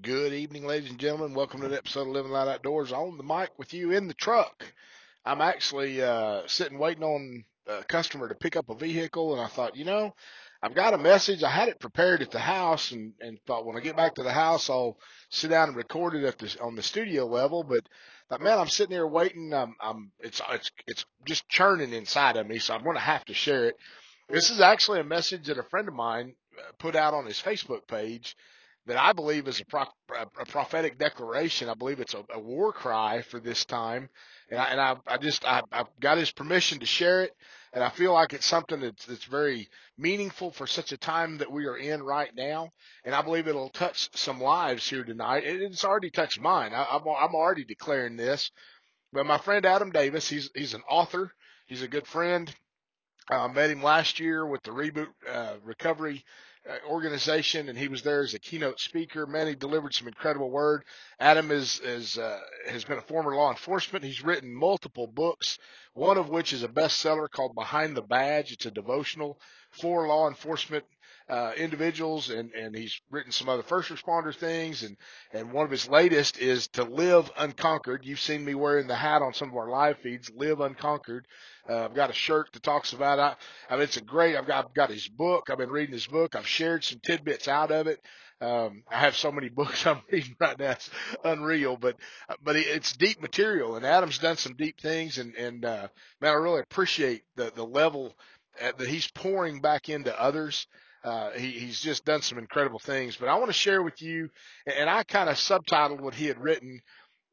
Good 0.00 0.32
evening, 0.32 0.64
ladies 0.64 0.90
and 0.90 0.98
gentlemen. 0.98 1.34
Welcome 1.34 1.60
to 1.62 1.68
the 1.68 1.76
episode 1.76 2.02
of 2.02 2.08
Living 2.08 2.30
Light 2.30 2.46
Outdoors. 2.46 2.92
On 2.92 3.16
the 3.16 3.24
mic 3.24 3.50
with 3.58 3.74
you 3.74 3.90
in 3.90 4.06
the 4.06 4.14
truck. 4.14 4.64
I'm 5.24 5.40
actually 5.40 6.00
uh, 6.00 6.42
sitting 6.46 6.78
waiting 6.78 7.02
on 7.02 7.44
a 7.66 7.82
customer 7.82 8.28
to 8.28 8.36
pick 8.36 8.54
up 8.54 8.70
a 8.70 8.76
vehicle, 8.76 9.32
and 9.32 9.42
I 9.42 9.48
thought, 9.48 9.74
you 9.74 9.84
know, 9.84 10.14
I've 10.62 10.76
got 10.76 10.94
a 10.94 10.98
message. 10.98 11.42
I 11.42 11.50
had 11.50 11.68
it 11.68 11.80
prepared 11.80 12.22
at 12.22 12.30
the 12.30 12.38
house, 12.38 12.92
and, 12.92 13.14
and 13.20 13.40
thought 13.44 13.66
when 13.66 13.76
I 13.76 13.80
get 13.80 13.96
back 13.96 14.14
to 14.14 14.22
the 14.22 14.30
house, 14.30 14.70
I'll 14.70 14.98
sit 15.30 15.50
down 15.50 15.68
and 15.68 15.76
record 15.76 16.14
it 16.14 16.24
at 16.24 16.38
the, 16.38 16.56
on 16.60 16.76
the 16.76 16.82
studio 16.82 17.26
level. 17.26 17.64
But 17.64 17.88
thought, 18.28 18.40
man, 18.40 18.60
I'm 18.60 18.68
sitting 18.68 18.94
here 18.94 19.06
waiting. 19.06 19.52
I'm, 19.52 19.74
I'm 19.80 20.12
it's 20.20 20.40
it's 20.50 20.70
it's 20.86 21.04
just 21.26 21.48
churning 21.48 21.92
inside 21.92 22.36
of 22.36 22.46
me, 22.46 22.60
so 22.60 22.72
I'm 22.72 22.84
going 22.84 22.96
to 22.96 23.02
have 23.02 23.24
to 23.24 23.34
share 23.34 23.64
it. 23.64 23.76
This 24.28 24.50
is 24.50 24.60
actually 24.60 25.00
a 25.00 25.04
message 25.04 25.46
that 25.46 25.58
a 25.58 25.64
friend 25.64 25.88
of 25.88 25.94
mine 25.94 26.36
uh, 26.56 26.70
put 26.78 26.94
out 26.94 27.14
on 27.14 27.26
his 27.26 27.42
Facebook 27.42 27.88
page 27.88 28.36
that 28.88 28.98
I 28.98 29.12
believe 29.12 29.46
is 29.46 29.60
a, 29.60 29.66
pro, 29.66 29.84
a 30.18 30.46
prophetic 30.46 30.98
declaration. 30.98 31.68
I 31.68 31.74
believe 31.74 32.00
it's 32.00 32.14
a, 32.14 32.24
a, 32.34 32.40
war 32.40 32.72
cry 32.72 33.20
for 33.20 33.38
this 33.38 33.66
time, 33.66 34.08
and 34.50 34.58
I, 34.58 34.64
and 34.64 34.80
I, 34.80 34.96
I 35.06 35.18
just 35.18 35.44
I, 35.44 35.62
I've 35.70 35.88
got 36.00 36.16
his 36.16 36.32
permission 36.32 36.80
to 36.80 36.86
share 36.86 37.22
it, 37.22 37.32
and 37.74 37.84
I 37.84 37.90
feel 37.90 38.14
like 38.14 38.32
it's 38.32 38.46
something 38.46 38.80
that's 38.80 39.04
that's 39.04 39.24
very 39.24 39.68
meaningful 39.98 40.50
for 40.52 40.66
such 40.66 40.92
a 40.92 40.96
time 40.96 41.36
that 41.38 41.52
we 41.52 41.66
are 41.66 41.76
in 41.76 42.02
right 42.02 42.30
now, 42.34 42.70
and 43.04 43.14
I 43.14 43.20
believe 43.20 43.46
it'll 43.46 43.68
touch 43.68 44.08
some 44.16 44.40
lives 44.40 44.88
here 44.88 45.04
tonight. 45.04 45.42
It's 45.44 45.84
already 45.84 46.10
touched 46.10 46.40
mine. 46.40 46.72
I, 46.72 46.86
I'm 46.90 47.02
I'm 47.02 47.34
already 47.34 47.66
declaring 47.66 48.16
this, 48.16 48.50
but 49.12 49.26
my 49.26 49.36
friend 49.36 49.66
Adam 49.66 49.90
Davis, 49.90 50.30
he's 50.30 50.50
he's 50.54 50.72
an 50.72 50.82
author. 50.88 51.30
He's 51.66 51.82
a 51.82 51.88
good 51.88 52.06
friend. 52.06 52.52
I 53.30 53.44
uh, 53.44 53.48
met 53.48 53.70
him 53.70 53.82
last 53.82 54.18
year 54.18 54.46
with 54.46 54.62
the 54.62 54.70
Reboot 54.70 55.08
uh, 55.30 55.56
Recovery 55.62 56.16
uh, 56.16 56.47
organization, 56.88 57.68
and 57.68 57.78
he 57.78 57.88
was 57.88 58.02
there 58.02 58.22
as 58.22 58.34
a 58.34 58.38
keynote 58.38 58.80
speaker. 58.80 59.26
Man, 59.26 59.46
he 59.46 59.54
delivered 59.54 59.94
some 59.94 60.08
incredible 60.08 60.50
word. 60.50 60.84
Adam 61.18 61.50
is 61.50 61.80
is 61.80 62.18
uh, 62.18 62.40
has 62.68 62.84
been 62.84 62.98
a 62.98 63.02
former 63.02 63.34
law 63.34 63.50
enforcement. 63.50 64.04
He's 64.04 64.24
written 64.24 64.54
multiple 64.54 65.06
books, 65.06 65.58
one 65.94 66.18
of 66.18 66.28
which 66.28 66.52
is 66.52 66.62
a 66.62 66.68
bestseller 66.68 67.30
called 67.30 67.54
Behind 67.54 67.96
the 67.96 68.02
Badge. 68.02 68.52
It's 68.52 68.66
a 68.66 68.70
devotional 68.70 69.40
for 69.70 70.06
law 70.06 70.28
enforcement 70.28 70.84
uh, 71.28 71.52
individuals, 71.56 72.30
and 72.30 72.52
and 72.52 72.74
he's 72.74 73.00
written 73.10 73.32
some 73.32 73.48
other 73.48 73.62
first 73.62 73.90
responder 73.90 74.34
things, 74.34 74.82
and 74.82 74.96
and 75.32 75.52
one 75.52 75.64
of 75.64 75.70
his 75.70 75.88
latest 75.88 76.38
is 76.38 76.68
to 76.68 76.84
live 76.84 77.30
unconquered. 77.36 78.04
You've 78.04 78.20
seen 78.20 78.44
me 78.44 78.54
wearing 78.54 78.86
the 78.86 78.94
hat 78.94 79.22
on 79.22 79.34
some 79.34 79.50
of 79.50 79.56
our 79.56 79.68
live 79.68 79.98
feeds, 79.98 80.30
live 80.34 80.60
unconquered. 80.60 81.26
Uh, 81.68 81.84
I've 81.84 81.94
got 81.94 82.10
a 82.10 82.14
shirt 82.14 82.48
that 82.52 82.62
talks 82.62 82.92
about 82.92 83.18
it. 83.18 83.38
I 83.68 83.74
mean, 83.74 83.82
it's 83.82 83.98
a 83.98 84.02
great. 84.02 84.36
I've 84.36 84.46
got 84.46 84.66
I've 84.66 84.74
got 84.74 84.90
his 84.90 85.08
book. 85.08 85.48
I've 85.50 85.58
been 85.58 85.70
reading 85.70 85.92
his 85.92 86.06
book. 86.06 86.34
I've 86.34 86.46
shared 86.46 86.84
some 86.84 87.00
tidbits 87.00 87.48
out 87.48 87.70
of 87.70 87.86
it. 87.86 88.00
Um, 88.40 88.84
I 88.88 89.00
have 89.00 89.16
so 89.16 89.32
many 89.32 89.48
books 89.54 89.86
I'm 89.86 90.00
reading 90.10 90.36
right 90.40 90.58
now. 90.58 90.70
It's 90.70 90.90
unreal, 91.24 91.76
but, 91.76 91.96
but 92.42 92.56
it's 92.56 92.96
deep 92.96 93.20
material 93.20 93.76
and 93.76 93.84
Adam's 93.84 94.18
done 94.18 94.36
some 94.36 94.54
deep 94.54 94.80
things. 94.80 95.18
And, 95.18 95.34
and, 95.34 95.64
uh, 95.64 95.88
man, 96.20 96.30
I 96.30 96.36
really 96.36 96.60
appreciate 96.60 97.22
the, 97.36 97.52
the 97.54 97.64
level 97.64 98.14
that 98.60 98.88
he's 98.88 99.10
pouring 99.10 99.60
back 99.60 99.88
into 99.88 100.18
others. 100.20 100.66
Uh, 101.08 101.30
he, 101.30 101.52
he's 101.52 101.80
just 101.80 102.04
done 102.04 102.20
some 102.20 102.36
incredible 102.36 102.78
things. 102.78 103.16
But 103.16 103.30
I 103.30 103.36
want 103.36 103.46
to 103.46 103.54
share 103.54 103.82
with 103.82 104.02
you, 104.02 104.28
and 104.66 104.90
I 104.90 105.04
kind 105.04 105.30
of 105.30 105.36
subtitled 105.36 106.02
what 106.02 106.14
he 106.14 106.26
had 106.26 106.38
written. 106.38 106.82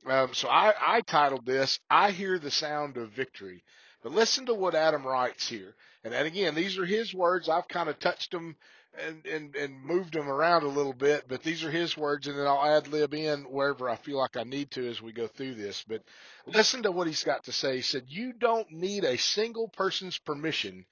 Um, 0.08 0.34
so 0.34 0.48
I, 0.48 0.74
I 0.80 1.02
titled 1.02 1.46
this, 1.46 1.80
I 1.90 2.12
Hear 2.12 2.40
the 2.40 2.52
Sound 2.52 2.96
of 2.96 3.12
Victory. 3.12 3.64
But 4.02 4.14
listen 4.14 4.46
to 4.46 4.54
what 4.54 4.76
Adam 4.76 5.06
writes 5.06 5.50
here. 5.50 5.76
And, 6.06 6.14
and 6.14 6.26
again, 6.26 6.56
these 6.56 6.78
are 6.78 6.86
his 6.86 7.14
words. 7.14 7.50
I've 7.50 7.68
kind 7.68 7.90
of 7.90 8.00
touched 8.00 8.32
them 8.32 8.56
and, 8.98 9.26
and, 9.26 9.56
and 9.58 9.84
moved 9.84 10.14
them 10.14 10.30
around 10.30 10.64
a 10.64 10.70
little 10.70 10.94
bit, 10.94 11.26
but 11.28 11.44
these 11.44 11.66
are 11.66 11.72
his 11.72 11.98
words, 11.98 12.28
and 12.28 12.40
then 12.40 12.48
I'll 12.48 12.64
ad 12.66 12.88
lib 12.88 13.14
in 13.14 13.44
wherever 13.44 13.90
I 13.90 13.98
feel 13.98 14.20
like 14.20 14.38
I 14.38 14.44
need 14.44 14.72
to 14.72 14.90
as 14.90 15.02
we 15.02 15.12
go 15.12 15.28
through 15.28 15.56
this. 15.56 15.84
But 15.86 16.02
listen 16.46 16.84
to 16.84 16.92
what 16.94 17.08
he's 17.08 17.26
got 17.26 17.44
to 17.46 17.52
say. 17.52 17.76
He 17.76 17.82
said, 17.82 18.04
You 18.08 18.32
don't 18.32 18.72
need 18.72 19.04
a 19.04 19.18
single 19.18 19.68
person's 19.68 20.18
permission 20.18 20.86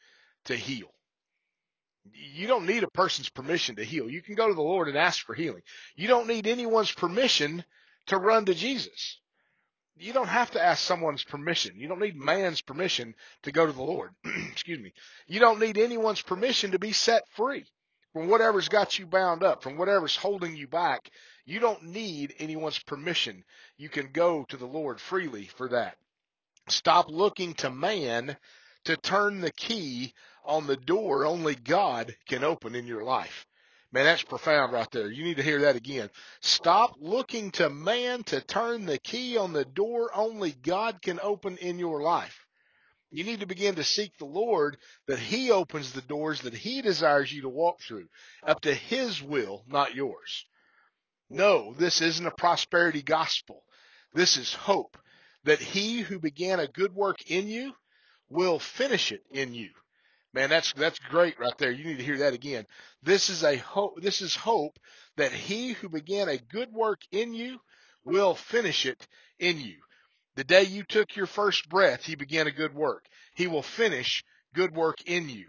to 0.46 0.56
heal 0.58 0.90
you 2.12 2.48
don't 2.48 2.66
need 2.66 2.84
a 2.84 2.90
person's 2.90 3.30
permission 3.30 3.76
to 3.78 3.84
heal. 3.84 4.10
You 4.10 4.22
can 4.22 4.36
go 4.36 4.48
to 4.48 4.54
the 4.54 4.62
Lord 4.62 4.88
and 4.88 4.98
ask 4.98 5.26
for 5.26 5.34
healing. 5.34 5.62
You 5.96 6.08
don't 6.08 6.28
need 6.28 6.48
anyone's 6.48 6.92
permission 6.92 7.64
to 8.08 8.18
run 8.18 8.46
to 8.46 8.54
Jesus. 8.54 9.20
You 9.96 10.12
don't 10.12 10.28
have 10.28 10.52
to 10.52 10.64
ask 10.64 10.84
someone's 10.84 11.24
permission. 11.24 11.80
You 11.80 11.88
don't 11.88 12.02
need 12.02 12.16
man's 12.16 12.62
permission 12.62 13.16
to 13.44 13.52
go 13.52 13.66
to 13.66 13.72
the 13.72 13.84
Lord. 13.84 14.12
Excuse 14.52 14.80
me. 14.80 14.92
You 15.28 15.40
don't 15.40 15.60
need 15.60 15.78
anyone's 15.78 16.22
permission 16.22 16.72
to 16.72 16.80
be 16.80 16.92
set 16.92 17.24
free 17.36 17.66
from 18.12 18.28
whatever's 18.28 18.70
got 18.70 18.98
you 18.98 19.06
bound 19.06 19.44
up, 19.44 19.64
from 19.64 19.78
whatever's 19.78 20.16
holding 20.16 20.56
you 20.56 20.68
back. 20.68 21.10
You 21.46 21.60
don't 21.60 21.84
need 21.84 22.34
anyone's 22.40 22.80
permission. 22.80 23.44
You 23.78 23.90
can 23.90 24.12
go 24.12 24.46
to 24.50 24.58
the 24.58 24.68
Lord 24.68 25.00
freely 25.00 25.46
for 25.46 25.70
that. 25.70 25.98
Stop 26.70 27.10
looking 27.10 27.54
to 27.56 27.70
man 27.70 28.38
to 28.86 28.98
turn 28.98 29.42
the 29.42 29.52
key 29.52 30.14
on 30.46 30.68
the 30.68 30.78
door 30.78 31.26
only 31.26 31.56
God 31.56 32.16
can 32.28 32.44
open 32.44 32.76
in 32.76 32.88
your 32.88 33.04
life. 33.04 33.46
Man, 33.92 34.06
that's 34.06 34.24
profound 34.24 34.74
right 34.74 34.90
there. 34.92 35.12
You 35.12 35.24
need 35.24 35.38
to 35.38 35.44
hear 35.44 35.62
that 35.62 35.76
again. 35.76 36.10
Stop 36.42 36.96
looking 37.00 37.52
to 37.52 37.70
man 37.70 38.24
to 38.24 38.42
turn 38.42 38.86
the 38.86 38.98
key 38.98 39.38
on 39.38 39.54
the 39.54 39.66
door 39.66 40.10
only 40.16 40.52
God 40.52 41.00
can 41.02 41.20
open 41.22 41.58
in 41.58 41.78
your 41.78 42.02
life. 42.02 42.48
You 43.12 43.24
need 43.24 43.42
to 43.42 43.46
begin 43.46 43.76
to 43.76 43.84
seek 43.84 44.18
the 44.18 44.26
Lord 44.26 44.78
that 45.08 45.20
He 45.20 45.52
opens 45.52 45.94
the 45.94 46.02
doors 46.02 46.42
that 46.42 46.56
He 46.56 46.82
desires 46.82 47.32
you 47.32 47.44
to 47.44 47.50
walk 47.50 47.82
through 47.82 48.08
up 48.42 48.62
to 48.62 48.74
His 48.74 49.22
will, 49.22 49.64
not 49.68 49.94
yours. 49.94 50.46
No, 51.30 51.76
this 51.76 52.02
isn't 52.02 52.26
a 52.26 52.32
prosperity 52.32 53.04
gospel. 53.04 53.64
This 54.14 54.38
is 54.38 54.56
hope 54.56 54.98
that 55.44 55.60
He 55.60 56.00
who 56.02 56.18
began 56.18 56.60
a 56.60 56.68
good 56.68 56.96
work 56.96 57.30
in 57.30 57.48
you 57.48 57.74
will 58.30 58.58
finish 58.58 59.12
it 59.12 59.22
in 59.30 59.54
you. 59.54 59.70
Man, 60.34 60.50
that's 60.50 60.74
that's 60.74 61.00
great 61.00 61.40
right 61.40 61.58
there. 61.60 61.72
You 61.72 61.86
need 61.86 61.98
to 61.98 62.04
hear 62.04 62.20
that 62.20 62.34
again. 62.34 62.66
This 63.04 63.30
is 63.30 63.44
a 63.44 63.58
hope 63.58 64.02
this 64.02 64.22
is 64.22 64.36
hope 64.36 64.80
that 65.18 65.32
he 65.32 65.74
who 65.74 65.90
began 65.90 66.28
a 66.28 66.38
good 66.38 66.72
work 66.72 67.02
in 67.12 67.34
you 67.34 67.60
will 68.04 68.36
finish 68.36 68.86
it 68.86 69.08
in 69.40 69.60
you. 69.60 69.78
The 70.36 70.44
day 70.44 70.64
you 70.64 70.84
took 70.84 71.16
your 71.16 71.28
first 71.28 71.70
breath, 71.70 72.04
he 72.04 72.16
began 72.16 72.48
a 72.48 72.52
good 72.52 72.74
work. 72.74 73.06
He 73.36 73.48
will 73.48 73.62
finish 73.62 74.24
good 74.54 74.76
work 74.76 75.02
in 75.06 75.30
you 75.30 75.46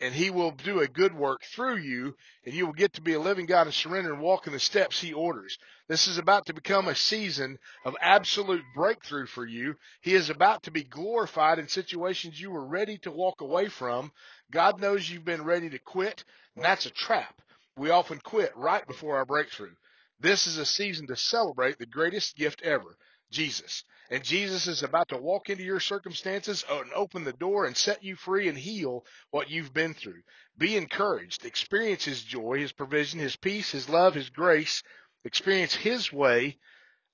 and 0.00 0.14
he 0.14 0.30
will 0.30 0.50
do 0.50 0.80
a 0.80 0.88
good 0.88 1.14
work 1.14 1.42
through 1.42 1.76
you 1.76 2.14
and 2.44 2.54
you 2.54 2.66
will 2.66 2.72
get 2.72 2.92
to 2.94 3.00
be 3.00 3.14
a 3.14 3.20
living 3.20 3.46
God 3.46 3.66
and 3.66 3.74
surrender 3.74 4.12
and 4.12 4.22
walk 4.22 4.46
in 4.46 4.52
the 4.52 4.60
steps 4.60 5.00
he 5.00 5.12
orders. 5.12 5.58
This 5.88 6.06
is 6.06 6.18
about 6.18 6.46
to 6.46 6.54
become 6.54 6.88
a 6.88 6.94
season 6.94 7.58
of 7.84 7.96
absolute 8.00 8.62
breakthrough 8.74 9.26
for 9.26 9.46
you. 9.46 9.76
He 10.02 10.14
is 10.14 10.30
about 10.30 10.64
to 10.64 10.70
be 10.70 10.84
glorified 10.84 11.58
in 11.58 11.68
situations 11.68 12.40
you 12.40 12.50
were 12.50 12.66
ready 12.66 12.98
to 12.98 13.10
walk 13.10 13.40
away 13.40 13.68
from. 13.68 14.12
God 14.50 14.80
knows 14.80 15.08
you've 15.08 15.24
been 15.24 15.44
ready 15.44 15.70
to 15.70 15.78
quit 15.78 16.24
and 16.54 16.64
that's 16.64 16.86
a 16.86 16.90
trap. 16.90 17.40
We 17.76 17.90
often 17.90 18.18
quit 18.18 18.52
right 18.56 18.86
before 18.86 19.16
our 19.16 19.26
breakthrough. 19.26 19.74
This 20.18 20.46
is 20.46 20.56
a 20.56 20.64
season 20.64 21.06
to 21.08 21.16
celebrate 21.16 21.78
the 21.78 21.86
greatest 21.86 22.36
gift 22.36 22.62
ever, 22.62 22.96
Jesus. 23.30 23.84
And 24.10 24.22
Jesus 24.22 24.68
is 24.68 24.82
about 24.82 25.08
to 25.08 25.18
walk 25.18 25.50
into 25.50 25.64
your 25.64 25.80
circumstances 25.80 26.64
and 26.70 26.92
open 26.92 27.24
the 27.24 27.32
door 27.32 27.64
and 27.64 27.76
set 27.76 28.04
you 28.04 28.14
free 28.14 28.48
and 28.48 28.56
heal 28.56 29.04
what 29.30 29.50
you've 29.50 29.74
been 29.74 29.94
through. 29.94 30.22
Be 30.56 30.76
encouraged. 30.76 31.44
Experience 31.44 32.04
His 32.04 32.22
joy, 32.22 32.60
His 32.60 32.72
provision, 32.72 33.18
His 33.18 33.36
peace, 33.36 33.72
His 33.72 33.88
love, 33.88 34.14
His 34.14 34.30
grace. 34.30 34.82
Experience 35.24 35.74
His 35.74 36.12
way. 36.12 36.58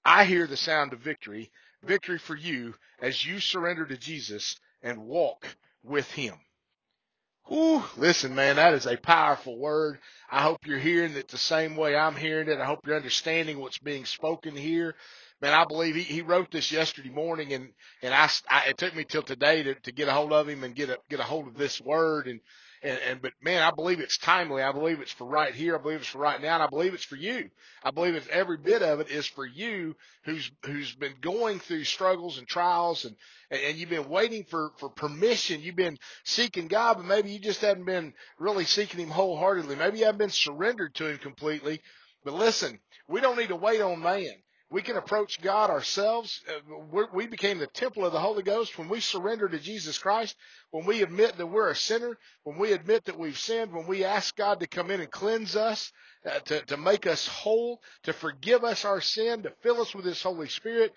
I 0.04 0.24
hear 0.24 0.46
the 0.46 0.56
sound 0.56 0.92
of 0.92 1.00
victory. 1.00 1.50
Victory 1.82 2.18
for 2.18 2.36
you 2.36 2.74
as 3.00 3.24
you 3.24 3.40
surrender 3.40 3.86
to 3.86 3.96
Jesus 3.96 4.56
and 4.82 5.06
walk 5.06 5.46
with 5.82 6.10
Him. 6.10 6.34
Whew, 7.48 7.82
listen, 7.96 8.34
man, 8.34 8.56
that 8.56 8.74
is 8.74 8.86
a 8.86 8.96
powerful 8.96 9.58
word. 9.58 9.98
I 10.30 10.42
hope 10.42 10.64
you're 10.64 10.78
hearing 10.78 11.14
it 11.14 11.28
the 11.28 11.38
same 11.38 11.74
way 11.74 11.96
I'm 11.96 12.14
hearing 12.14 12.48
it. 12.48 12.60
I 12.60 12.66
hope 12.66 12.86
you're 12.86 12.96
understanding 12.96 13.58
what's 13.58 13.78
being 13.78 14.04
spoken 14.04 14.54
here 14.54 14.94
man, 15.42 15.54
I 15.54 15.66
believe 15.66 15.96
he, 15.96 16.02
he 16.02 16.22
wrote 16.22 16.52
this 16.52 16.72
yesterday 16.72 17.10
morning, 17.10 17.52
and 17.52 17.70
and 18.02 18.14
I, 18.14 18.30
I 18.48 18.68
it 18.70 18.78
took 18.78 18.96
me 18.96 19.04
till 19.04 19.24
today 19.24 19.64
to, 19.64 19.74
to 19.74 19.92
get 19.92 20.08
a 20.08 20.12
hold 20.12 20.32
of 20.32 20.48
him 20.48 20.64
and 20.64 20.74
get 20.74 20.90
a 20.90 20.98
get 21.10 21.20
a 21.20 21.24
hold 21.24 21.48
of 21.48 21.58
this 21.58 21.80
word, 21.82 22.28
and 22.28 22.40
and 22.82 22.98
and 23.08 23.22
but 23.22 23.32
man, 23.42 23.62
I 23.62 23.72
believe 23.72 24.00
it's 24.00 24.18
timely. 24.18 24.62
I 24.62 24.72
believe 24.72 25.00
it's 25.00 25.12
for 25.12 25.26
right 25.26 25.54
here. 25.54 25.76
I 25.76 25.82
believe 25.82 25.98
it's 25.98 26.08
for 26.08 26.20
right 26.20 26.40
now, 26.40 26.54
and 26.54 26.62
I 26.62 26.68
believe 26.68 26.94
it's 26.94 27.04
for 27.04 27.16
you. 27.16 27.50
I 27.82 27.90
believe 27.90 28.14
it's 28.14 28.28
every 28.30 28.56
bit 28.56 28.82
of 28.82 29.00
it 29.00 29.10
is 29.10 29.26
for 29.26 29.44
you 29.44 29.96
who's 30.24 30.50
who's 30.64 30.94
been 30.94 31.16
going 31.20 31.58
through 31.58 31.84
struggles 31.84 32.38
and 32.38 32.48
trials, 32.48 33.04
and 33.04 33.16
and 33.50 33.76
you've 33.76 33.90
been 33.90 34.08
waiting 34.08 34.44
for 34.44 34.70
for 34.78 34.88
permission. 34.90 35.60
You've 35.60 35.76
been 35.76 35.98
seeking 36.24 36.68
God, 36.68 36.98
but 36.98 37.06
maybe 37.06 37.32
you 37.32 37.40
just 37.40 37.60
haven't 37.60 37.84
been 37.84 38.14
really 38.38 38.64
seeking 38.64 39.00
Him 39.00 39.10
wholeheartedly. 39.10 39.76
Maybe 39.76 39.98
you 39.98 40.06
haven't 40.06 40.18
been 40.20 40.30
surrendered 40.30 40.94
to 40.96 41.08
Him 41.08 41.18
completely. 41.18 41.82
But 42.24 42.34
listen, 42.34 42.78
we 43.08 43.20
don't 43.20 43.36
need 43.36 43.48
to 43.48 43.56
wait 43.56 43.80
on 43.80 44.00
man. 44.00 44.41
We 44.72 44.80
can 44.80 44.96
approach 44.96 45.42
God 45.42 45.68
ourselves. 45.68 46.40
Uh, 46.48 46.76
we're, 46.90 47.08
we 47.12 47.26
became 47.26 47.58
the 47.58 47.66
temple 47.66 48.06
of 48.06 48.12
the 48.12 48.18
Holy 48.18 48.42
Ghost 48.42 48.78
when 48.78 48.88
we 48.88 49.00
surrender 49.00 49.46
to 49.46 49.58
Jesus 49.58 49.98
Christ, 49.98 50.34
when 50.70 50.86
we 50.86 51.02
admit 51.02 51.36
that 51.36 51.46
we're 51.46 51.68
a 51.68 51.76
sinner, 51.76 52.16
when 52.44 52.58
we 52.58 52.72
admit 52.72 53.04
that 53.04 53.18
we've 53.18 53.38
sinned, 53.38 53.70
when 53.70 53.86
we 53.86 54.02
ask 54.04 54.34
God 54.34 54.60
to 54.60 54.66
come 54.66 54.90
in 54.90 55.00
and 55.00 55.10
cleanse 55.10 55.56
us, 55.56 55.92
uh, 56.24 56.38
to, 56.38 56.62
to 56.62 56.78
make 56.78 57.06
us 57.06 57.26
whole, 57.26 57.82
to 58.04 58.14
forgive 58.14 58.64
us 58.64 58.86
our 58.86 59.02
sin, 59.02 59.42
to 59.42 59.52
fill 59.62 59.82
us 59.82 59.94
with 59.94 60.06
His 60.06 60.22
Holy 60.22 60.48
Spirit. 60.48 60.94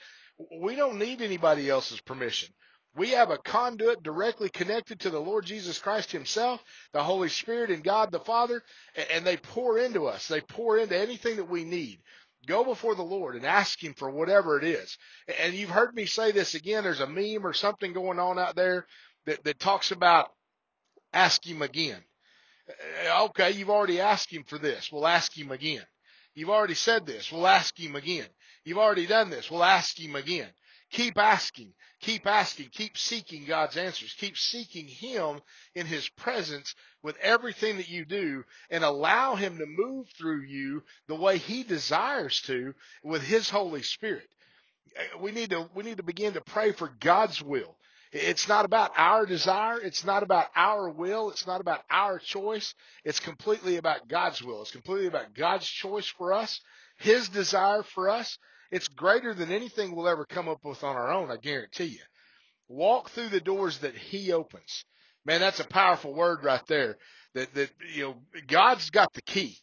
We 0.61 0.77
don't 0.77 0.97
need 0.97 1.21
anybody 1.21 1.69
else's 1.69 1.99
permission. 1.99 2.53
We 2.95 3.09
have 3.09 3.29
a 3.29 3.37
conduit 3.37 4.03
directly 4.03 4.47
connected 4.47 5.01
to 5.01 5.09
the 5.09 5.19
Lord 5.19 5.45
Jesus 5.45 5.79
Christ 5.79 6.13
Himself, 6.13 6.63
the 6.93 7.03
Holy 7.03 7.27
Spirit, 7.27 7.71
and 7.71 7.83
God 7.83 8.09
the 8.09 8.21
Father, 8.21 8.63
and 9.11 9.25
they 9.25 9.35
pour 9.35 9.77
into 9.77 10.07
us. 10.07 10.29
They 10.29 10.39
pour 10.39 10.77
into 10.77 10.97
anything 10.97 11.35
that 11.35 11.49
we 11.49 11.65
need. 11.65 11.99
Go 12.45 12.63
before 12.63 12.95
the 12.95 13.03
Lord 13.03 13.35
and 13.35 13.45
ask 13.45 13.83
Him 13.83 13.93
for 13.93 14.09
whatever 14.09 14.57
it 14.57 14.63
is. 14.63 14.97
And 15.41 15.53
you've 15.53 15.69
heard 15.69 15.93
me 15.95 16.05
say 16.05 16.31
this 16.31 16.55
again. 16.55 16.83
There's 16.83 16.99
a 16.99 17.07
meme 17.07 17.45
or 17.45 17.53
something 17.53 17.93
going 17.93 18.19
on 18.19 18.39
out 18.39 18.55
there 18.55 18.85
that, 19.25 19.43
that 19.43 19.59
talks 19.59 19.91
about 19.91 20.29
ask 21.13 21.45
Him 21.45 21.61
again. 21.61 22.03
Uh, 23.07 23.25
okay, 23.25 23.51
you've 23.51 23.69
already 23.69 23.99
asked 23.99 24.31
Him 24.31 24.43
for 24.43 24.57
this. 24.57 24.91
We'll 24.91 25.07
ask 25.07 25.37
Him 25.37 25.51
again. 25.51 25.83
You've 26.33 26.49
already 26.49 26.73
said 26.73 27.05
this. 27.05 27.31
We'll 27.31 27.47
ask 27.47 27.79
Him 27.79 27.95
again. 27.95 28.27
You've 28.63 28.77
already 28.77 29.05
done 29.05 29.29
this. 29.29 29.49
We'll 29.49 29.63
ask 29.63 29.99
Him 29.99 30.15
again. 30.15 30.49
Keep 30.95 31.17
asking, 31.17 31.73
keep 31.99 32.25
asking, 32.25 32.69
keep 32.71 32.97
seeking 32.97 33.43
God's 33.43 33.75
answers. 33.75 34.15
Keep 34.17 34.37
seeking 34.37 34.87
Him 34.87 35.41
in 35.73 35.85
His 35.85 36.07
presence 36.07 36.73
with 37.03 37.17
everything 37.21 37.75
that 37.77 37.89
you 37.89 38.05
do 38.05 38.45
and 38.69 38.81
allow 38.81 39.35
Him 39.35 39.57
to 39.57 39.65
move 39.65 40.07
through 40.17 40.43
you 40.43 40.83
the 41.09 41.15
way 41.15 41.37
He 41.37 41.63
desires 41.63 42.39
to 42.43 42.73
with 43.03 43.21
His 43.23 43.49
Holy 43.49 43.83
Spirit. 43.83 44.29
We 45.19 45.33
need 45.33 45.49
to, 45.49 45.69
we 45.75 45.83
need 45.83 45.97
to 45.97 46.03
begin 46.03 46.31
to 46.35 46.41
pray 46.41 46.71
for 46.71 46.89
God's 47.01 47.43
will. 47.43 47.75
It's 48.13 48.47
not 48.47 48.63
about 48.63 48.91
our 48.95 49.25
desire. 49.25 49.81
It's 49.81 50.05
not 50.05 50.23
about 50.23 50.45
our 50.55 50.89
will. 50.89 51.29
It's 51.29 51.45
not 51.45 51.59
about 51.59 51.81
our 51.91 52.19
choice. 52.19 52.73
It's 53.03 53.19
completely 53.19 53.75
about 53.75 54.07
God's 54.07 54.41
will. 54.41 54.61
It's 54.61 54.71
completely 54.71 55.07
about 55.07 55.33
God's 55.33 55.67
choice 55.67 56.07
for 56.07 56.31
us, 56.31 56.61
His 56.99 57.27
desire 57.27 57.83
for 57.83 58.09
us, 58.09 58.37
it's 58.71 58.87
greater 58.87 59.33
than 59.33 59.51
anything 59.51 59.95
we'll 59.95 60.07
ever 60.07 60.25
come 60.25 60.47
up 60.47 60.63
with 60.63 60.83
on 60.83 60.95
our 60.95 61.11
own, 61.11 61.31
I 61.31 61.37
guarantee 61.37 61.85
you. 61.85 61.99
Walk 62.67 63.09
through 63.09 63.29
the 63.29 63.41
doors 63.41 63.79
that 63.79 63.95
he 63.95 64.31
opens. 64.31 64.85
Man, 65.25 65.39
that's 65.39 65.59
a 65.59 65.67
powerful 65.67 66.13
word 66.13 66.43
right 66.43 66.65
there. 66.67 66.97
That, 67.33 67.53
that, 67.53 67.69
you 67.93 68.03
know, 68.03 68.15
God's 68.47 68.89
got 68.89 69.13
the 69.13 69.21
key. 69.21 69.57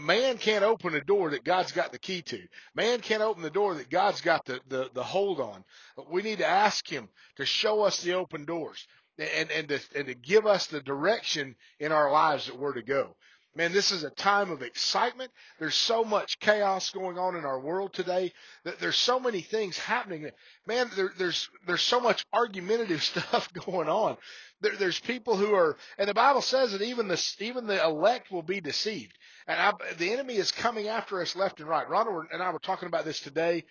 Man 0.00 0.38
can't 0.38 0.64
open 0.64 0.94
a 0.94 1.00
door 1.00 1.30
that 1.30 1.44
God's 1.44 1.72
got 1.72 1.92
the 1.92 1.98
key 2.00 2.22
to. 2.22 2.40
Man 2.74 3.00
can't 3.00 3.22
open 3.22 3.42
the 3.42 3.50
door 3.50 3.74
that 3.74 3.90
God's 3.90 4.20
got 4.20 4.44
the, 4.44 4.60
the, 4.68 4.90
the 4.92 5.04
hold 5.04 5.40
on. 5.40 5.64
We 6.10 6.22
need 6.22 6.38
to 6.38 6.46
ask 6.46 6.88
him 6.88 7.08
to 7.36 7.46
show 7.46 7.82
us 7.82 8.02
the 8.02 8.14
open 8.14 8.44
doors 8.44 8.86
and, 9.18 9.50
and 9.50 9.68
to, 9.68 9.80
and 9.94 10.06
to 10.08 10.14
give 10.14 10.46
us 10.46 10.66
the 10.66 10.80
direction 10.80 11.54
in 11.78 11.92
our 11.92 12.10
lives 12.10 12.46
that 12.46 12.58
we're 12.58 12.74
to 12.74 12.82
go. 12.82 13.16
Man, 13.58 13.72
this 13.72 13.90
is 13.90 14.04
a 14.04 14.10
time 14.10 14.52
of 14.52 14.62
excitement. 14.62 15.32
There's 15.58 15.74
so 15.74 16.04
much 16.04 16.38
chaos 16.38 16.90
going 16.90 17.18
on 17.18 17.34
in 17.34 17.44
our 17.44 17.58
world 17.58 17.92
today. 17.92 18.32
that 18.62 18.78
There's 18.78 18.94
so 18.94 19.18
many 19.18 19.40
things 19.40 19.76
happening. 19.76 20.30
Man, 20.64 20.88
there, 20.94 21.10
there's 21.18 21.50
there's 21.66 21.82
so 21.82 21.98
much 21.98 22.24
argumentative 22.32 23.02
stuff 23.02 23.52
going 23.52 23.88
on. 23.88 24.16
There, 24.60 24.76
there's 24.76 25.00
people 25.00 25.36
who 25.36 25.56
are, 25.56 25.76
and 25.98 26.08
the 26.08 26.14
Bible 26.14 26.40
says 26.40 26.70
that 26.70 26.82
even 26.82 27.08
the 27.08 27.20
even 27.40 27.66
the 27.66 27.82
elect 27.82 28.30
will 28.30 28.44
be 28.44 28.60
deceived. 28.60 29.18
And 29.48 29.58
I, 29.58 29.72
the 29.94 30.12
enemy 30.12 30.36
is 30.36 30.52
coming 30.52 30.86
after 30.86 31.20
us 31.20 31.34
left 31.34 31.58
and 31.58 31.68
right. 31.68 31.88
Rhonda 31.88 32.26
and 32.32 32.40
I 32.40 32.52
were 32.52 32.60
talking 32.60 32.86
about 32.86 33.04
this 33.04 33.18
today. 33.18 33.64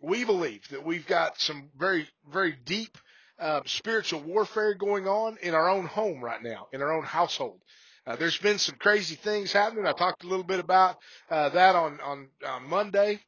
We 0.00 0.24
believe 0.24 0.68
that 0.70 0.84
we've 0.84 1.06
got 1.06 1.40
some 1.40 1.70
very 1.78 2.08
very 2.28 2.56
deep 2.64 2.98
uh, 3.38 3.60
spiritual 3.66 4.18
warfare 4.18 4.74
going 4.74 5.06
on 5.06 5.38
in 5.42 5.54
our 5.54 5.70
own 5.70 5.86
home 5.86 6.24
right 6.24 6.42
now, 6.42 6.66
in 6.72 6.82
our 6.82 6.92
own 6.92 7.04
household. 7.04 7.60
Uh, 8.08 8.16
there's 8.16 8.38
been 8.38 8.58
some 8.58 8.76
crazy 8.76 9.16
things 9.16 9.52
happening. 9.52 9.86
I 9.86 9.92
talked 9.92 10.24
a 10.24 10.28
little 10.28 10.44
bit 10.44 10.60
about 10.60 10.96
uh, 11.30 11.50
that 11.50 11.76
on, 11.76 12.00
on 12.00 12.28
on 12.46 12.66
Monday, 12.66 13.20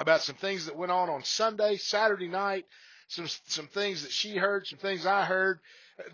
about 0.00 0.22
some 0.22 0.34
things 0.34 0.66
that 0.66 0.76
went 0.76 0.90
on 0.90 1.08
on 1.08 1.22
Sunday, 1.22 1.76
Saturday 1.76 2.26
night, 2.26 2.64
some 3.06 3.28
some 3.46 3.68
things 3.68 4.02
that 4.02 4.10
she 4.10 4.36
heard, 4.36 4.66
some 4.66 4.80
things 4.80 5.06
I 5.06 5.24
heard. 5.24 5.60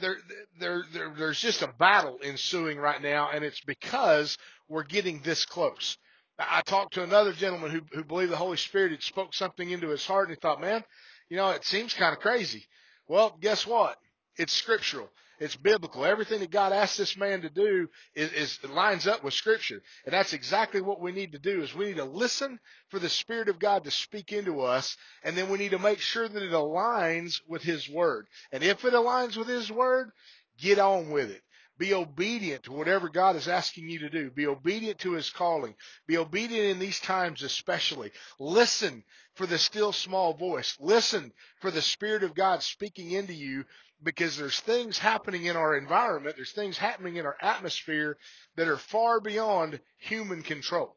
There, 0.01 0.19
there, 0.61 0.85
there, 0.93 1.15
there's 1.17 1.41
just 1.41 1.62
a 1.62 1.73
battle 1.79 2.19
ensuing 2.23 2.77
right 2.77 3.01
now, 3.01 3.31
and 3.33 3.43
it's 3.43 3.62
because 3.62 4.37
we're 4.69 4.85
getting 4.85 5.21
this 5.21 5.47
close. 5.47 5.97
I 6.39 6.61
talked 6.61 6.95
to 6.95 7.05
another 7.05 7.33
gentleman 7.33 7.71
who, 7.71 7.81
who 7.91 8.05
believed 8.05 8.33
the 8.33 8.37
Holy 8.37 8.59
Spirit 8.59 8.93
had 8.93 9.03
spoke 9.03 9.33
something 9.33 9.71
into 9.71 9.89
his 9.89 10.05
heart, 10.05 10.29
and 10.29 10.37
he 10.37 10.41
thought, 10.41 10.61
man, 10.61 10.85
you 11.31 11.39
know, 11.39 11.51
it 11.51 11.65
seems 11.65 11.95
kind 11.95 12.12
of 12.12 12.21
crazy. 12.21 12.67
Well, 13.09 13.35
guess 13.41 13.67
what? 13.67 13.97
It's 14.37 14.53
scriptural. 14.53 15.09
It's 15.39 15.57
biblical. 15.57 16.05
Everything 16.05 16.41
that 16.41 16.51
God 16.51 16.73
asked 16.73 16.97
this 16.97 17.17
man 17.17 17.43
to 17.43 17.51
do 17.51 17.89
is, 18.15 18.33
is 18.33 18.65
lines 18.65 19.07
up 19.07 19.25
with 19.25 19.35
Scripture, 19.35 19.83
and 20.05 20.13
that's 20.13 20.33
exactly 20.33 20.81
what 20.81 21.01
we 21.01 21.13
need 21.13 21.33
to 21.33 21.39
do. 21.39 21.63
Is 21.63 21.75
we 21.75 21.87
need 21.87 21.97
to 21.97 22.05
listen 22.05 22.61
for 22.89 22.99
the 22.99 23.09
Spirit 23.09 23.49
of 23.49 23.59
God 23.59 23.85
to 23.85 23.91
speak 23.91 24.33
into 24.33 24.61
us, 24.61 24.97
and 25.23 25.37
then 25.37 25.49
we 25.49 25.59
need 25.59 25.73
to 25.73 25.79
make 25.79 25.99
sure 25.99 26.29
that 26.29 26.43
it 26.43 26.53
aligns 26.53 27.41
with 27.49 27.63
His 27.63 27.89
Word. 27.89 28.27
And 28.53 28.63
if 28.63 28.85
it 28.85 28.95
aligns 28.95 29.37
with 29.37 29.49
His 29.49 29.71
Word, 29.71 30.11
get 30.59 30.79
on 30.79 31.11
with 31.11 31.31
it. 31.31 31.43
Be 31.77 31.93
obedient 31.93 32.63
to 32.65 32.73
whatever 32.73 33.09
God 33.09 33.35
is 33.35 33.49
asking 33.49 33.89
you 33.89 33.99
to 34.01 34.09
do. 34.09 34.31
Be 34.31 34.47
obedient 34.47 35.01
to 35.01 35.15
His 35.15 35.31
calling. 35.31 35.75
Be 36.07 36.17
obedient 36.17 36.67
in 36.67 36.79
these 36.79 37.01
times 37.01 37.43
especially. 37.43 38.13
Listen 38.39 39.03
for 39.35 39.47
the 39.47 39.59
still 39.59 39.93
small 39.93 40.35
voice. 40.35 40.77
Listen 40.79 41.33
for 41.61 41.73
the 41.73 41.83
Spirit 41.83 42.23
of 42.23 42.37
God 42.37 42.63
speaking 42.63 43.11
into 43.11 43.33
you 43.35 43.65
because 44.05 44.37
there's 44.37 44.61
things 44.61 44.99
happening 44.99 45.47
in 45.47 45.56
our 45.56 45.77
environment, 45.77 46.37
there's 46.37 46.53
things 46.53 46.79
happening 46.79 47.17
in 47.17 47.27
our 47.27 47.37
atmosphere 47.41 48.17
that 48.56 48.69
are 48.69 48.77
far 48.77 49.21
beyond 49.21 49.81
human 49.99 50.43
control. 50.43 50.97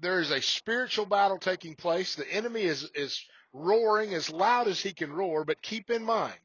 There 0.00 0.20
is 0.20 0.30
a 0.30 0.42
spiritual 0.42 1.06
battle 1.06 1.38
taking 1.38 1.74
place. 1.74 2.14
The 2.14 2.30
enemy 2.32 2.62
is, 2.62 2.90
is 2.94 3.24
roaring 3.52 4.14
as 4.14 4.30
loud 4.30 4.68
as 4.68 4.80
he 4.80 4.92
can 4.92 5.12
roar, 5.12 5.44
but 5.44 5.62
keep 5.62 5.90
in 5.90 6.04
mind, 6.04 6.38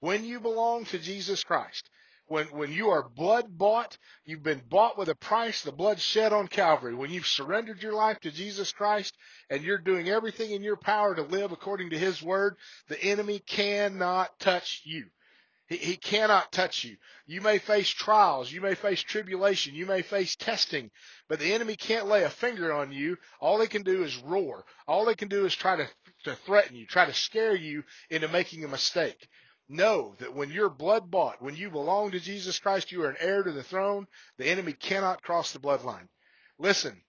when 0.00 0.24
you 0.24 0.40
belong 0.40 0.84
to 0.86 0.98
Jesus 0.98 1.44
Christ, 1.44 1.90
when, 2.26 2.46
when 2.46 2.72
you 2.72 2.90
are 2.90 3.06
blood 3.06 3.46
bought, 3.58 3.98
you've 4.24 4.42
been 4.42 4.62
bought 4.68 4.96
with 4.96 5.10
a 5.10 5.14
price, 5.14 5.62
the 5.62 5.72
blood 5.72 6.00
shed 6.00 6.32
on 6.32 6.48
Calvary. 6.48 6.94
When 6.94 7.10
you've 7.10 7.26
surrendered 7.26 7.82
your 7.82 7.92
life 7.92 8.18
to 8.20 8.30
Jesus 8.30 8.72
Christ 8.72 9.14
and 9.50 9.62
you're 9.62 9.78
doing 9.78 10.08
everything 10.08 10.50
in 10.50 10.62
your 10.62 10.76
power 10.76 11.14
to 11.14 11.22
live 11.22 11.52
according 11.52 11.90
to 11.90 11.98
His 11.98 12.22
word, 12.22 12.56
the 12.88 13.02
enemy 13.02 13.40
cannot 13.40 14.38
touch 14.38 14.82
you. 14.84 15.06
He, 15.66 15.76
he 15.76 15.96
cannot 15.96 16.52
touch 16.52 16.84
you. 16.84 16.96
You 17.26 17.40
may 17.40 17.58
face 17.58 17.88
trials. 17.88 18.52
You 18.52 18.60
may 18.60 18.74
face 18.74 19.00
tribulation. 19.02 19.74
You 19.74 19.86
may 19.86 20.02
face 20.02 20.36
testing, 20.36 20.90
but 21.28 21.38
the 21.38 21.52
enemy 21.52 21.76
can't 21.76 22.06
lay 22.06 22.24
a 22.24 22.30
finger 22.30 22.72
on 22.72 22.92
you. 22.92 23.16
All 23.40 23.58
they 23.58 23.66
can 23.66 23.82
do 23.82 24.02
is 24.02 24.16
roar. 24.18 24.64
All 24.86 25.04
they 25.04 25.14
can 25.14 25.28
do 25.28 25.46
is 25.46 25.54
try 25.54 25.76
to, 25.76 25.88
to 26.24 26.34
threaten 26.46 26.76
you, 26.76 26.86
try 26.86 27.06
to 27.06 27.14
scare 27.14 27.54
you 27.54 27.84
into 28.10 28.28
making 28.28 28.64
a 28.64 28.68
mistake. 28.68 29.28
Know 29.68 30.14
that 30.18 30.34
when 30.34 30.50
you're 30.50 30.68
blood 30.68 31.10
bought, 31.10 31.40
when 31.40 31.56
you 31.56 31.70
belong 31.70 32.10
to 32.10 32.20
Jesus 32.20 32.58
Christ, 32.58 32.92
you 32.92 33.02
are 33.02 33.08
an 33.08 33.16
heir 33.18 33.42
to 33.42 33.52
the 33.52 33.62
throne. 33.62 34.06
The 34.36 34.46
enemy 34.46 34.74
cannot 34.74 35.22
cross 35.22 35.52
the 35.52 35.58
bloodline. 35.58 36.08
Listen, 36.58 37.00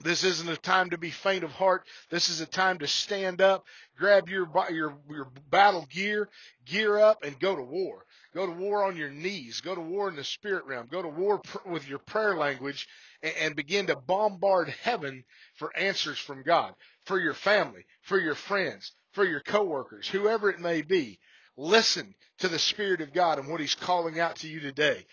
this 0.00 0.22
isn't 0.22 0.48
a 0.48 0.56
time 0.56 0.90
to 0.90 0.98
be 0.98 1.10
faint 1.10 1.42
of 1.42 1.50
heart. 1.50 1.84
This 2.10 2.28
is 2.28 2.40
a 2.40 2.46
time 2.46 2.78
to 2.78 2.86
stand 2.86 3.40
up, 3.40 3.64
grab 3.96 4.28
your 4.28 4.48
your 4.70 4.96
your 5.10 5.28
battle 5.50 5.86
gear, 5.90 6.28
gear 6.64 6.98
up, 6.98 7.24
and 7.24 7.38
go 7.40 7.56
to 7.56 7.62
war. 7.62 8.04
Go 8.32 8.46
to 8.46 8.52
war 8.52 8.84
on 8.84 8.96
your 8.96 9.10
knees. 9.10 9.60
Go 9.60 9.74
to 9.74 9.80
war 9.80 10.08
in 10.08 10.14
the 10.14 10.22
spirit 10.22 10.66
realm. 10.66 10.86
Go 10.90 11.02
to 11.02 11.08
war 11.08 11.38
pr- 11.38 11.68
with 11.68 11.88
your 11.88 11.98
prayer 11.98 12.36
language, 12.36 12.86
and, 13.22 13.34
and 13.40 13.56
begin 13.56 13.86
to 13.86 13.96
bombard 13.96 14.68
heaven 14.68 15.24
for 15.54 15.76
answers 15.76 16.18
from 16.18 16.44
God, 16.44 16.74
for 17.04 17.18
your 17.18 17.34
family, 17.34 17.84
for 18.02 18.20
your 18.20 18.36
friends, 18.36 18.92
for 19.12 19.24
your 19.24 19.40
coworkers, 19.40 20.06
whoever 20.06 20.48
it 20.48 20.60
may 20.60 20.82
be. 20.82 21.18
Listen 21.56 22.14
to 22.38 22.46
the 22.46 22.58
Spirit 22.58 23.00
of 23.00 23.12
God 23.12 23.40
and 23.40 23.48
what 23.48 23.60
He's 23.60 23.74
calling 23.74 24.20
out 24.20 24.36
to 24.36 24.48
you 24.48 24.60
today 24.60 25.04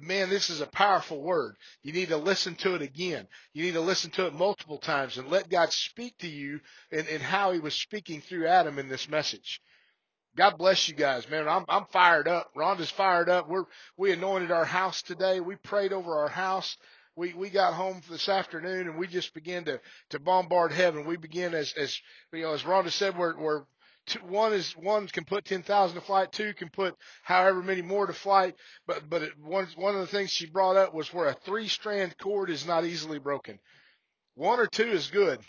man, 0.00 0.28
this 0.30 0.50
is 0.50 0.60
a 0.60 0.66
powerful 0.66 1.22
word. 1.22 1.56
You 1.82 1.92
need 1.92 2.08
to 2.08 2.16
listen 2.16 2.54
to 2.56 2.74
it 2.74 2.82
again. 2.82 3.26
You 3.52 3.64
need 3.64 3.74
to 3.74 3.80
listen 3.80 4.10
to 4.12 4.26
it 4.26 4.34
multiple 4.34 4.78
times 4.78 5.18
and 5.18 5.28
let 5.28 5.50
God 5.50 5.72
speak 5.72 6.18
to 6.18 6.28
you 6.28 6.60
and, 6.90 7.06
in 7.08 7.20
how 7.20 7.52
he 7.52 7.60
was 7.60 7.74
speaking 7.74 8.20
through 8.20 8.46
Adam 8.46 8.78
in 8.78 8.88
this 8.88 9.08
message. 9.08 9.60
God 10.36 10.58
bless 10.58 10.88
you 10.88 10.94
guys, 10.94 11.28
man. 11.28 11.48
I'm 11.48 11.64
I'm 11.68 11.86
fired 11.86 12.28
up. 12.28 12.54
Rhonda's 12.56 12.90
fired 12.90 13.28
up. 13.28 13.48
We're 13.48 13.64
we 13.96 14.12
anointed 14.12 14.52
our 14.52 14.64
house 14.64 15.02
today. 15.02 15.40
We 15.40 15.56
prayed 15.56 15.92
over 15.92 16.18
our 16.18 16.28
house. 16.28 16.76
We 17.16 17.34
we 17.34 17.50
got 17.50 17.74
home 17.74 18.00
this 18.08 18.28
afternoon 18.28 18.88
and 18.88 18.96
we 18.96 19.08
just 19.08 19.34
began 19.34 19.64
to 19.64 19.80
to 20.10 20.20
bombard 20.20 20.72
heaven. 20.72 21.04
We 21.04 21.16
begin 21.16 21.52
as 21.52 21.72
as 21.72 22.00
you 22.32 22.42
know 22.42 22.52
as 22.52 22.62
Rhonda 22.62 22.90
said 22.90 23.18
we're 23.18 23.36
we're 23.36 23.64
two, 24.06 24.18
one 24.20 24.52
is 24.52 24.72
one 24.76 25.06
can 25.08 25.24
put 25.24 25.44
10,000 25.44 25.94
to 25.94 26.00
flight, 26.00 26.32
two 26.32 26.54
can 26.54 26.68
put 26.68 26.96
however 27.22 27.62
many 27.62 27.82
more 27.82 28.06
to 28.06 28.12
flight. 28.12 28.54
But 28.86 29.08
but 29.08 29.22
it, 29.22 29.32
one 29.38 29.66
one 29.76 29.94
of 29.94 30.00
the 30.00 30.06
things 30.06 30.30
she 30.30 30.46
brought 30.46 30.76
up 30.76 30.94
was 30.94 31.12
where 31.12 31.28
a 31.28 31.34
three 31.34 31.68
strand 31.68 32.16
cord 32.18 32.50
is 32.50 32.66
not 32.66 32.84
easily 32.84 33.18
broken. 33.18 33.58
One 34.34 34.58
or 34.60 34.66
two 34.66 34.90
is 34.90 35.10
good, 35.10 35.40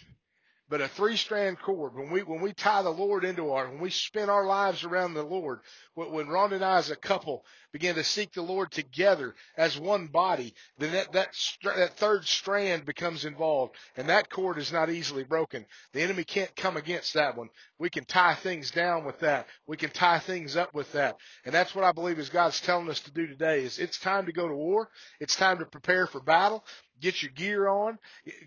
But 0.71 0.79
a 0.79 0.87
three 0.87 1.17
strand 1.17 1.59
cord, 1.59 1.95
when 1.95 2.09
we, 2.09 2.23
when 2.23 2.39
we 2.39 2.53
tie 2.53 2.81
the 2.81 2.89
Lord 2.89 3.25
into 3.25 3.51
our, 3.51 3.67
when 3.67 3.81
we 3.81 3.89
spin 3.89 4.29
our 4.29 4.45
lives 4.45 4.85
around 4.85 5.13
the 5.13 5.21
Lord, 5.21 5.59
when, 5.95 6.13
when 6.13 6.29
Ron 6.29 6.53
and 6.53 6.63
I 6.63 6.77
as 6.77 6.89
a 6.89 6.95
couple 6.95 7.43
begin 7.73 7.95
to 7.95 8.05
seek 8.05 8.31
the 8.31 8.41
Lord 8.41 8.71
together 8.71 9.35
as 9.57 9.77
one 9.77 10.07
body, 10.07 10.53
then 10.77 10.93
that, 10.93 11.11
that, 11.11 11.35
that 11.75 11.97
third 11.97 12.25
strand 12.25 12.85
becomes 12.85 13.25
involved 13.25 13.75
and 13.97 14.07
that 14.07 14.29
cord 14.29 14.57
is 14.57 14.71
not 14.71 14.89
easily 14.89 15.25
broken. 15.25 15.65
The 15.91 16.03
enemy 16.03 16.23
can't 16.23 16.55
come 16.55 16.77
against 16.77 17.15
that 17.15 17.35
one. 17.35 17.49
We 17.77 17.89
can 17.89 18.05
tie 18.05 18.35
things 18.35 18.71
down 18.71 19.03
with 19.03 19.19
that. 19.19 19.47
We 19.67 19.75
can 19.75 19.89
tie 19.89 20.19
things 20.19 20.55
up 20.55 20.73
with 20.73 20.89
that. 20.93 21.17
And 21.43 21.53
that's 21.53 21.75
what 21.75 21.83
I 21.83 21.91
believe 21.91 22.17
is 22.17 22.29
God's 22.29 22.61
telling 22.61 22.89
us 22.89 23.01
to 23.01 23.11
do 23.11 23.27
today 23.27 23.63
is 23.63 23.77
it's 23.77 23.99
time 23.99 24.25
to 24.25 24.31
go 24.31 24.47
to 24.47 24.55
war. 24.55 24.87
It's 25.19 25.35
time 25.35 25.59
to 25.59 25.65
prepare 25.65 26.07
for 26.07 26.21
battle. 26.21 26.63
Get 27.01 27.21
your 27.21 27.31
gear 27.31 27.67
on, 27.67 27.97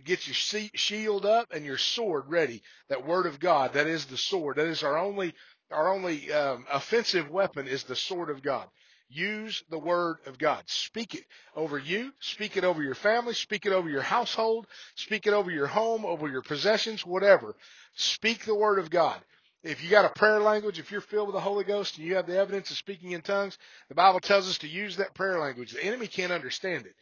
get 0.04 0.26
your 0.26 0.34
shield 0.74 1.26
up 1.26 1.48
and 1.52 1.64
your 1.64 1.78
sword 1.78 2.24
ready. 2.28 2.62
That 2.88 3.06
word 3.06 3.26
of 3.26 3.40
God, 3.40 3.74
that 3.74 3.86
is 3.86 4.06
the 4.06 4.16
sword. 4.16 4.56
That 4.56 4.68
is 4.68 4.82
our 4.82 4.96
only, 4.96 5.34
our 5.70 5.92
only 5.92 6.32
um, 6.32 6.64
offensive 6.72 7.30
weapon 7.30 7.66
is 7.66 7.84
the 7.84 7.96
sword 7.96 8.30
of 8.30 8.42
God. 8.42 8.66
Use 9.10 9.62
the 9.70 9.78
word 9.78 10.16
of 10.26 10.38
God. 10.38 10.62
Speak 10.66 11.14
it 11.14 11.24
over 11.54 11.78
you. 11.78 12.12
Speak 12.20 12.56
it 12.56 12.64
over 12.64 12.82
your 12.82 12.94
family. 12.94 13.34
Speak 13.34 13.66
it 13.66 13.72
over 13.72 13.88
your 13.88 14.02
household. 14.02 14.66
Speak 14.96 15.26
it 15.26 15.32
over 15.32 15.50
your 15.50 15.66
home, 15.66 16.04
over 16.04 16.28
your 16.28 16.42
possessions, 16.42 17.04
whatever. 17.04 17.54
Speak 17.96 18.44
the 18.44 18.54
word 18.54 18.78
of 18.78 18.90
God. 18.90 19.20
If 19.62 19.82
you 19.82 19.90
got 19.90 20.04
a 20.04 20.10
prayer 20.10 20.40
language, 20.40 20.78
if 20.78 20.90
you're 20.90 21.00
filled 21.00 21.28
with 21.28 21.34
the 21.34 21.40
Holy 21.40 21.64
Ghost 21.64 21.96
and 21.96 22.06
you 22.06 22.16
have 22.16 22.26
the 22.26 22.36
evidence 22.36 22.70
of 22.70 22.76
speaking 22.76 23.12
in 23.12 23.22
tongues, 23.22 23.56
the 23.88 23.94
Bible 23.94 24.20
tells 24.20 24.48
us 24.48 24.58
to 24.58 24.68
use 24.68 24.96
that 24.96 25.14
prayer 25.14 25.38
language. 25.38 25.72
The 25.72 25.84
enemy 25.84 26.06
can't 26.06 26.32
understand 26.32 26.86
it. 26.86 26.94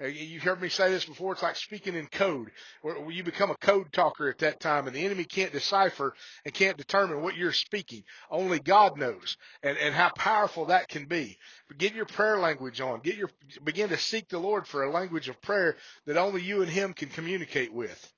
You've 0.00 0.44
heard 0.44 0.62
me 0.62 0.68
say 0.68 0.90
this 0.90 1.04
before. 1.04 1.32
It's 1.32 1.42
like 1.42 1.56
speaking 1.56 1.94
in 1.94 2.06
code, 2.06 2.52
where 2.82 3.10
you 3.10 3.24
become 3.24 3.50
a 3.50 3.56
code 3.56 3.92
talker 3.92 4.28
at 4.28 4.38
that 4.38 4.60
time, 4.60 4.86
and 4.86 4.94
the 4.94 5.04
enemy 5.04 5.24
can't 5.24 5.52
decipher 5.52 6.14
and 6.44 6.54
can't 6.54 6.76
determine 6.76 7.20
what 7.20 7.36
you're 7.36 7.52
speaking. 7.52 8.04
Only 8.30 8.60
God 8.60 8.96
knows, 8.96 9.36
and 9.62 9.76
and 9.76 9.94
how 9.94 10.10
powerful 10.10 10.66
that 10.66 10.88
can 10.88 11.06
be. 11.06 11.36
But 11.66 11.78
get 11.78 11.94
your 11.94 12.06
prayer 12.06 12.38
language 12.38 12.80
on. 12.80 13.00
Get 13.00 13.16
your 13.16 13.30
begin 13.64 13.88
to 13.88 13.98
seek 13.98 14.28
the 14.28 14.38
Lord 14.38 14.68
for 14.68 14.84
a 14.84 14.90
language 14.90 15.28
of 15.28 15.40
prayer 15.42 15.76
that 16.06 16.16
only 16.16 16.42
you 16.42 16.62
and 16.62 16.70
Him 16.70 16.92
can 16.92 17.08
communicate 17.08 17.72
with, 17.72 18.12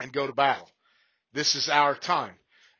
and 0.00 0.12
go 0.12 0.26
to 0.26 0.32
battle. 0.32 0.68
This 1.32 1.54
is 1.54 1.68
our 1.68 1.94
time, 1.94 2.34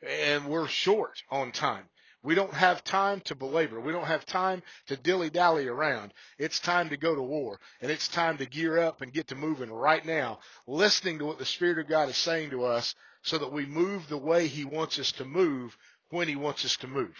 and 0.04 0.46
we're 0.46 0.66
short 0.66 1.22
on 1.30 1.52
time. 1.52 1.84
We 2.24 2.34
don't 2.34 2.54
have 2.54 2.82
time 2.82 3.20
to 3.26 3.34
belabor. 3.34 3.78
We 3.78 3.92
don't 3.92 4.06
have 4.06 4.24
time 4.24 4.62
to 4.86 4.96
dilly 4.96 5.28
dally 5.28 5.68
around. 5.68 6.14
It's 6.38 6.58
time 6.58 6.88
to 6.88 6.96
go 6.96 7.14
to 7.14 7.22
war 7.22 7.60
and 7.82 7.90
it's 7.90 8.08
time 8.08 8.38
to 8.38 8.46
gear 8.46 8.78
up 8.78 9.02
and 9.02 9.12
get 9.12 9.28
to 9.28 9.34
moving 9.34 9.70
right 9.70 10.04
now, 10.04 10.38
listening 10.66 11.18
to 11.18 11.26
what 11.26 11.38
the 11.38 11.44
Spirit 11.44 11.78
of 11.78 11.86
God 11.86 12.08
is 12.08 12.16
saying 12.16 12.48
to 12.50 12.64
us 12.64 12.94
so 13.22 13.36
that 13.36 13.52
we 13.52 13.66
move 13.66 14.08
the 14.08 14.16
way 14.16 14.46
He 14.46 14.64
wants 14.64 14.98
us 14.98 15.12
to 15.12 15.26
move 15.26 15.76
when 16.08 16.26
He 16.26 16.34
wants 16.34 16.64
us 16.64 16.78
to 16.78 16.86
move. 16.86 17.14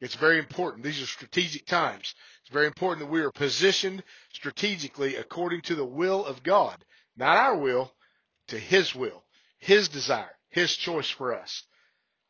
It's 0.00 0.14
very 0.14 0.38
important. 0.38 0.84
These 0.84 1.02
are 1.02 1.06
strategic 1.06 1.66
times. 1.66 2.14
It's 2.42 2.52
very 2.52 2.66
important 2.66 3.04
that 3.04 3.12
we 3.12 3.22
are 3.22 3.32
positioned 3.32 4.04
strategically 4.32 5.16
according 5.16 5.62
to 5.62 5.74
the 5.74 5.84
will 5.84 6.24
of 6.24 6.44
God, 6.44 6.84
not 7.16 7.36
our 7.36 7.56
will, 7.56 7.92
to 8.48 8.58
His 8.60 8.94
will, 8.94 9.24
His 9.58 9.88
desire, 9.88 10.36
His 10.50 10.76
choice 10.76 11.10
for 11.10 11.34
us. 11.34 11.64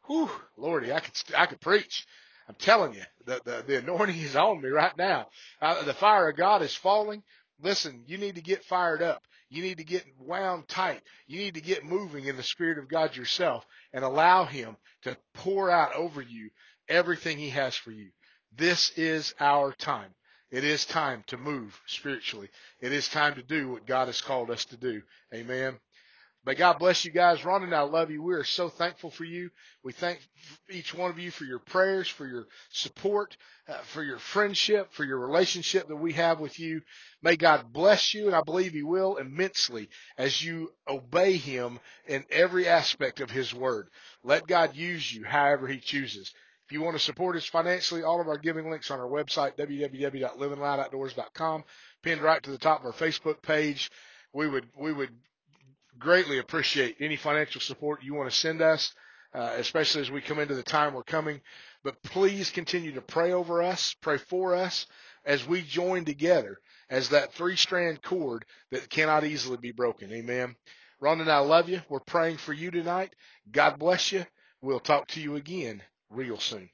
Whew, 0.07 0.31
Lordy, 0.57 0.93
I 0.93 1.01
could 1.01 1.15
I 1.37 1.47
could 1.47 1.61
preach. 1.61 2.07
I'm 2.49 2.57
telling 2.57 2.95
you, 2.95 3.03
the 3.27 3.41
the, 3.45 3.65
the 3.67 3.79
anointing 3.79 4.19
is 4.19 4.37
on 4.37 4.61
me 4.63 4.69
right 4.71 4.97
now. 4.97 5.29
Uh, 5.61 5.83
the 5.85 5.95
fire 5.95 6.31
of 6.31 6.37
God 6.37 6.63
is 6.63 6.75
falling. 6.75 7.23
Listen, 7.63 8.05
you 8.07 8.19
need 8.19 8.37
to 8.37 8.43
get 8.43 8.65
fired 8.65 9.03
up. 9.03 9.23
You 9.49 9.63
need 9.63 9.79
to 9.79 9.85
get 9.85 10.05
wound 10.19 10.69
tight. 10.69 11.03
You 11.27 11.39
need 11.39 11.55
to 11.55 11.61
get 11.61 11.85
moving 11.85 12.27
in 12.27 12.37
the 12.37 12.43
Spirit 12.43 12.79
of 12.79 12.89
God 12.89 13.17
yourself 13.17 13.67
and 13.93 14.05
allow 14.05 14.45
Him 14.45 14.77
to 15.03 15.17
pour 15.35 15.71
out 15.71 15.95
over 15.95 16.21
you 16.23 16.51
everything 16.89 17.39
He 17.39 17.51
has 17.51 17.77
for 17.77 17.93
you. 17.93 18.11
This 18.57 18.91
is 18.97 19.35
our 19.41 19.73
time. 19.73 20.15
It 20.51 20.65
is 20.65 20.85
time 20.85 21.25
to 21.29 21.37
move 21.37 21.81
spiritually. 21.87 22.49
It 22.81 22.93
is 22.93 23.09
time 23.09 23.35
to 23.35 23.43
do 23.43 23.71
what 23.71 23.87
God 23.87 24.07
has 24.07 24.21
called 24.21 24.51
us 24.51 24.65
to 24.67 24.77
do. 24.77 25.03
Amen. 25.35 25.79
May 26.47 26.55
God 26.55 26.79
bless 26.79 27.05
you 27.05 27.11
guys. 27.11 27.45
Ron 27.45 27.65
and 27.65 27.75
I 27.75 27.81
love 27.81 28.13
you. 28.13 28.23
We 28.23 28.35
are 28.35 28.45
so 28.45 28.69
thankful 28.69 29.11
for 29.11 29.25
you. 29.25 29.51
We 29.83 29.93
thank 29.93 30.21
each 30.71 30.95
one 30.95 31.11
of 31.11 31.19
you 31.19 31.33
for 31.33 31.43
your 31.43 31.59
prayers, 31.59 32.07
for 32.07 32.25
your 32.25 32.47
support, 32.71 33.37
uh, 33.69 33.79
for 33.79 34.05
your 34.05 34.21
friendship, 34.21 34.93
for 34.93 35.03
your 35.03 35.19
relationship 35.19 35.89
that 35.89 35.97
we 35.97 36.13
have 36.13 36.39
with 36.39 36.61
you. 36.61 36.83
May 37.21 37.35
God 37.35 37.73
bless 37.73 38.15
you, 38.15 38.27
and 38.27 38.37
I 38.37 38.43
believe 38.43 38.75
He 38.75 38.85
will 38.85 39.17
immensely 39.17 39.89
as 40.17 40.41
you 40.41 40.73
obey 40.87 41.37
Him 41.37 41.81
in 42.07 42.25
every 42.31 42.69
aspect 42.69 43.21
of 43.21 43.29
His 43.29 43.53
Word. 43.53 43.89
Let 44.23 44.47
God 44.47 44.77
use 44.77 45.13
you 45.13 45.25
however 45.25 45.67
He 45.67 45.81
chooses. 45.81 46.33
If 46.67 46.73
you 46.73 46.81
want 46.81 46.97
to 46.97 47.03
support 47.03 47.35
us 47.35 47.47
financially, 47.47 48.05
all 48.05 48.21
of 48.21 48.29
our 48.29 48.39
giving 48.39 48.71
links 48.71 48.93
on 48.93 49.01
our 49.01 49.09
website, 49.09 49.57
www.livinglightOutdoors.com, 49.57 51.65
pinned 52.05 52.23
right 52.23 52.43
to 52.45 52.53
the 52.53 52.59
top 52.59 52.79
of 52.81 52.87
our 52.87 52.93
Facebook 52.93 53.43
page. 53.43 53.91
We 54.33 54.47
would, 54.47 54.69
we 54.79 54.93
would 54.93 55.11
greatly 55.99 56.39
appreciate 56.39 56.97
any 57.01 57.17
financial 57.17 57.61
support 57.61 58.03
you 58.03 58.15
want 58.15 58.31
to 58.31 58.37
send 58.37 58.63
us, 58.63 58.95
uh, 59.35 59.55
especially 59.57 60.03
as 60.03 60.11
we 60.11 60.21
come 60.21 60.39
into 60.39 60.55
the 60.55 60.63
time 60.63 60.95
we're 60.95 61.03
coming. 61.03 61.41
But 61.85 62.03
please 62.03 62.51
continue 62.51 62.93
to 62.95 63.01
pray 63.01 63.33
over 63.33 63.63
us, 63.63 63.95
pray 64.01 64.19
for 64.19 64.55
us 64.55 64.87
as 65.25 65.47
we 65.47 65.63
join 65.63 66.05
together 66.05 66.59
as 66.91 67.11
that 67.11 67.33
three 67.35 67.57
strand 67.57 68.03
cord 68.03 68.45
that 68.71 68.91
cannot 68.91 69.25
easily 69.25 69.57
be 69.57 69.73
broken. 69.73 70.13
Amen. 70.13 70.57
Ron 71.01 71.21
and 71.21 71.31
I 71.31 71.39
love 71.39 71.69
you. 71.69 71.83
We're 71.89 72.01
praying 72.01 72.39
for 72.39 72.53
you 72.53 72.71
tonight. 72.71 73.15
God 73.51 73.79
bless 73.79 74.13
you. 74.13 74.25
We'll 74.63 74.81
talk 74.81 75.09
to 75.09 75.21
you 75.21 75.37
again 75.37 75.83
real 76.11 76.39
soon. 76.39 76.71